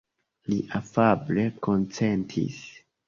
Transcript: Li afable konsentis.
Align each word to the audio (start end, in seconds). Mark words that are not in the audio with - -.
Li 0.53 0.57
afable 0.79 1.45
konsentis. 1.69 2.59